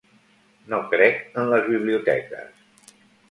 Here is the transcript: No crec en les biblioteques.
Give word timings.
No 0.73 0.79
crec 0.93 1.19
en 1.43 1.51
les 1.53 1.69
biblioteques. 1.75 2.65